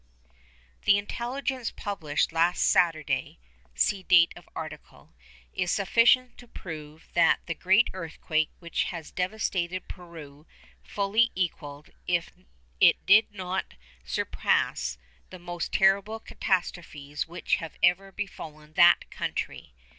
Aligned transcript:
_The 0.85 0.97
intelligence 0.97 1.69
published 1.69 2.31
last 2.31 2.63
Saturday 2.63 3.37
(see 3.75 4.01
date 4.01 4.33
of 4.35 4.49
article) 4.55 5.13
is 5.53 5.69
sufficient 5.69 6.39
to 6.39 6.47
prove 6.47 7.11
that 7.13 7.41
the 7.45 7.53
great 7.53 7.91
earthquake 7.93 8.49
which 8.57 8.85
has 8.85 9.11
devastated 9.11 9.87
Peru 9.87 10.47
fully 10.81 11.29
equalled, 11.35 11.91
if 12.07 12.31
it 12.79 13.05
did 13.05 13.31
not 13.31 13.75
surpass, 14.03 14.97
the 15.29 15.37
most 15.37 15.71
terrible 15.71 16.19
catastrophes 16.19 17.27
which 17.27 17.57
have 17.57 17.75
ever 17.83 18.11
befallen 18.11 18.73
that 18.73 19.11
country. 19.11 19.75